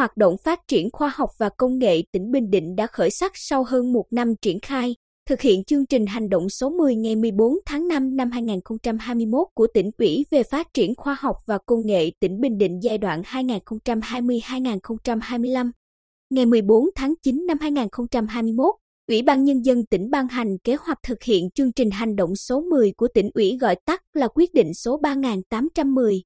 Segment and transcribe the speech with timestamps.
[0.00, 3.32] hoạt động phát triển khoa học và công nghệ tỉnh Bình Định đã khởi sắc
[3.34, 4.96] sau hơn một năm triển khai,
[5.28, 9.66] thực hiện chương trình hành động số 10 ngày 14 tháng 5 năm 2021 của
[9.74, 13.22] tỉnh ủy về phát triển khoa học và công nghệ tỉnh Bình Định giai đoạn
[13.22, 15.70] 2020-2025.
[16.30, 18.74] Ngày 14 tháng 9 năm 2021,
[19.08, 22.36] Ủy ban Nhân dân tỉnh ban hành kế hoạch thực hiện chương trình hành động
[22.36, 26.22] số 10 của tỉnh ủy gọi tắt là quyết định số 3810.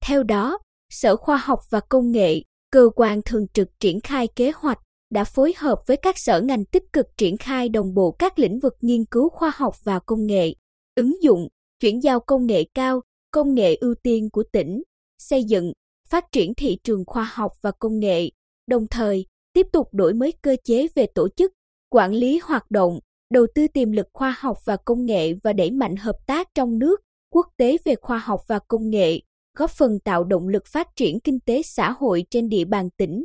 [0.00, 0.58] Theo đó,
[0.90, 2.42] Sở Khoa học và Công nghệ,
[2.74, 4.78] cơ quan thường trực triển khai kế hoạch,
[5.10, 8.58] đã phối hợp với các sở ngành tích cực triển khai đồng bộ các lĩnh
[8.58, 10.54] vực nghiên cứu khoa học và công nghệ,
[10.94, 11.48] ứng dụng,
[11.80, 13.00] chuyển giao công nghệ cao,
[13.30, 14.82] công nghệ ưu tiên của tỉnh,
[15.18, 15.72] xây dựng,
[16.08, 18.30] phát triển thị trường khoa học và công nghệ,
[18.66, 21.52] đồng thời tiếp tục đổi mới cơ chế về tổ chức,
[21.90, 22.98] quản lý hoạt động,
[23.30, 26.78] đầu tư tiềm lực khoa học và công nghệ và đẩy mạnh hợp tác trong
[26.78, 27.00] nước,
[27.32, 29.20] quốc tế về khoa học và công nghệ,
[29.58, 33.24] góp phần tạo động lực phát triển kinh tế xã hội trên địa bàn tỉnh.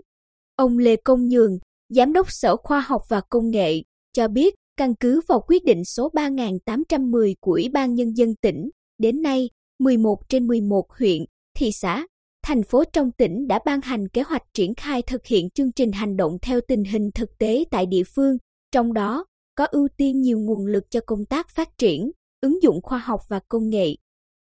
[0.55, 3.81] Ông Lê Công Nhường, Giám đốc Sở Khoa học và Công nghệ,
[4.13, 8.69] cho biết căn cứ vào quyết định số 3810 của Ủy ban Nhân dân tỉnh,
[8.97, 9.49] đến nay,
[9.79, 11.25] 11 trên 11 huyện,
[11.57, 12.05] thị xã,
[12.43, 15.91] thành phố trong tỉnh đã ban hành kế hoạch triển khai thực hiện chương trình
[15.91, 18.37] hành động theo tình hình thực tế tại địa phương,
[18.71, 22.81] trong đó có ưu tiên nhiều nguồn lực cho công tác phát triển, ứng dụng
[22.83, 23.95] khoa học và công nghệ.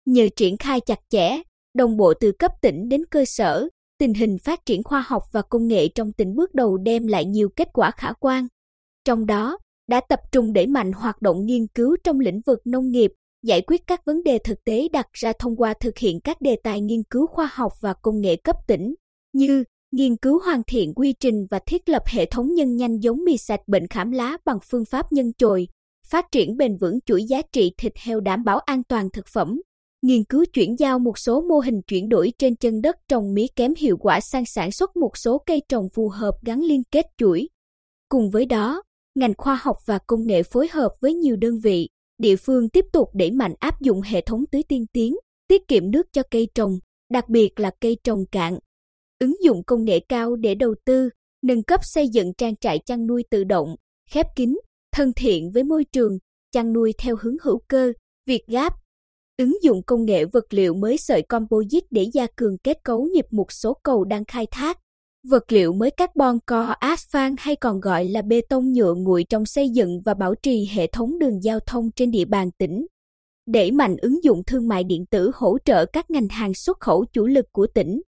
[0.04, 1.42] Nhờ triển khai chặt chẽ,
[1.74, 3.68] đồng bộ từ cấp tỉnh đến cơ sở,
[3.98, 7.24] tình hình phát triển khoa học và công nghệ trong tỉnh bước đầu đem lại
[7.24, 8.46] nhiều kết quả khả quan.
[9.04, 12.90] Trong đó, đã tập trung đẩy mạnh hoạt động nghiên cứu trong lĩnh vực nông
[12.90, 13.10] nghiệp,
[13.42, 16.56] giải quyết các vấn đề thực tế đặt ra thông qua thực hiện các đề
[16.62, 18.94] tài nghiên cứu khoa học và công nghệ cấp tỉnh,
[19.32, 23.24] như nghiên cứu hoàn thiện quy trình và thiết lập hệ thống nhân nhanh giống
[23.24, 25.68] mì sạch bệnh khảm lá bằng phương pháp nhân chồi,
[26.06, 29.60] phát triển bền vững chuỗi giá trị thịt heo đảm bảo an toàn thực phẩm,
[30.02, 33.46] nghiên cứu chuyển giao một số mô hình chuyển đổi trên chân đất trồng mía
[33.56, 37.06] kém hiệu quả sang sản xuất một số cây trồng phù hợp gắn liên kết
[37.16, 37.48] chuỗi.
[38.08, 38.82] Cùng với đó,
[39.14, 41.88] ngành khoa học và công nghệ phối hợp với nhiều đơn vị,
[42.18, 45.16] địa phương tiếp tục đẩy mạnh áp dụng hệ thống tưới tiên tiến,
[45.48, 46.78] tiết kiệm nước cho cây trồng,
[47.12, 48.58] đặc biệt là cây trồng cạn.
[49.18, 51.08] Ứng dụng công nghệ cao để đầu tư,
[51.42, 53.74] nâng cấp xây dựng trang trại chăn nuôi tự động,
[54.10, 54.56] khép kín,
[54.92, 56.18] thân thiện với môi trường,
[56.52, 57.92] chăn nuôi theo hướng hữu cơ,
[58.26, 58.72] việt gáp,
[59.40, 63.26] ứng dụng công nghệ vật liệu mới sợi composite để gia cường kết cấu nhịp
[63.30, 64.78] một số cầu đang khai thác.
[65.28, 69.46] Vật liệu mới carbon co asphalt hay còn gọi là bê tông nhựa nguội trong
[69.46, 72.86] xây dựng và bảo trì hệ thống đường giao thông trên địa bàn tỉnh.
[73.46, 77.04] Đẩy mạnh ứng dụng thương mại điện tử hỗ trợ các ngành hàng xuất khẩu
[77.12, 78.02] chủ lực của tỉnh.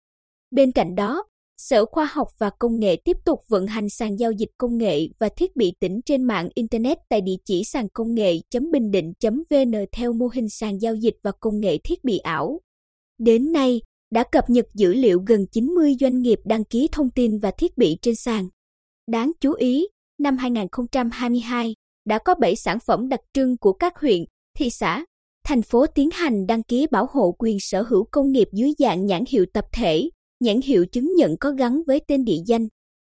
[0.51, 1.23] Bên cạnh đó,
[1.63, 5.07] Sở Khoa học và Công nghệ tiếp tục vận hành sàn giao dịch công nghệ
[5.19, 10.13] và thiết bị tỉnh trên mạng Internet tại địa chỉ sàn công nghệ.bình định.vn theo
[10.13, 12.59] mô hình sàn giao dịch và công nghệ thiết bị ảo.
[13.17, 17.39] Đến nay, đã cập nhật dữ liệu gần 90 doanh nghiệp đăng ký thông tin
[17.39, 18.47] và thiết bị trên sàn.
[19.11, 19.87] Đáng chú ý,
[20.19, 24.23] năm 2022, đã có 7 sản phẩm đặc trưng của các huyện,
[24.57, 25.05] thị xã,
[25.43, 29.05] thành phố tiến hành đăng ký bảo hộ quyền sở hữu công nghiệp dưới dạng
[29.05, 30.09] nhãn hiệu tập thể,
[30.41, 32.67] nhãn hiệu chứng nhận có gắn với tên địa danh.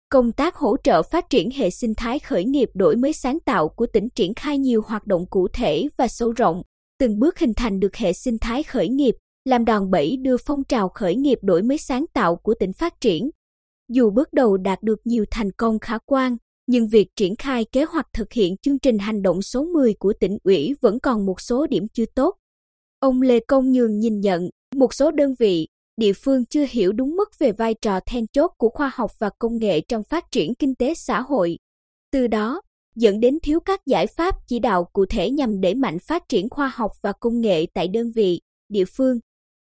[0.10, 3.70] Công tác hỗ trợ phát triển hệ sinh thái khởi nghiệp đổi mới sáng tạo
[3.70, 6.62] của tỉnh triển khai nhiều hoạt động cụ thể và sâu rộng,
[7.00, 10.64] từng bước hình thành được hệ sinh thái khởi nghiệp, làm đòn bẩy đưa phong
[10.64, 13.30] trào khởi nghiệp đổi mới sáng tạo của tỉnh phát triển.
[13.90, 17.84] Dù bước đầu đạt được nhiều thành công khả quan, nhưng việc triển khai kế
[17.84, 21.42] hoạch thực hiện chương trình hành động số 10 của tỉnh ủy vẫn còn một
[21.42, 22.36] số điểm chưa tốt.
[23.00, 25.68] Ông Lê Công Nhường nhìn nhận, một số đơn vị,
[25.98, 29.30] địa phương chưa hiểu đúng mức về vai trò then chốt của khoa học và
[29.40, 31.58] công nghệ trong phát triển kinh tế xã hội.
[32.12, 32.62] Từ đó,
[32.96, 36.50] dẫn đến thiếu các giải pháp chỉ đạo cụ thể nhằm đẩy mạnh phát triển
[36.50, 38.40] khoa học và công nghệ tại đơn vị,
[38.70, 39.20] địa phương.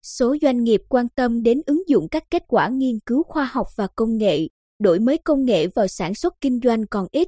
[0.04, 3.68] Số doanh nghiệp quan tâm đến ứng dụng các kết quả nghiên cứu khoa học
[3.76, 4.48] và công nghệ,
[4.80, 7.28] đổi mới công nghệ vào sản xuất kinh doanh còn ít.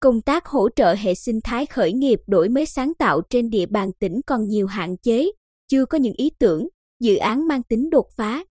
[0.00, 3.66] Công tác hỗ trợ hệ sinh thái khởi nghiệp đổi mới sáng tạo trên địa
[3.66, 5.30] bàn tỉnh còn nhiều hạn chế,
[5.68, 6.68] chưa có những ý tưởng,
[7.02, 8.44] dự án mang tính đột phá.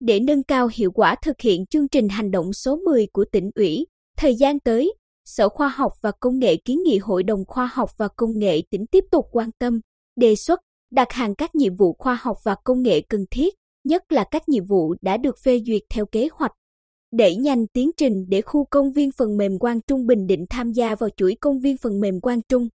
[0.00, 3.50] Để nâng cao hiệu quả thực hiện chương trình hành động số 10 của tỉnh
[3.54, 3.86] ủy,
[4.16, 7.90] thời gian tới, Sở Khoa học và Công nghệ kiến nghị Hội đồng Khoa học
[7.96, 9.80] và Công nghệ tỉnh tiếp tục quan tâm,
[10.16, 10.60] đề xuất,
[10.90, 13.54] đặt hàng các nhiệm vụ khoa học và công nghệ cần thiết,
[13.84, 16.52] nhất là các nhiệm vụ đã được phê duyệt theo kế hoạch.
[17.12, 20.72] Đẩy nhanh tiến trình để khu công viên phần mềm Quang Trung Bình Định tham
[20.72, 22.68] gia vào chuỗi công viên phần mềm Quang Trung.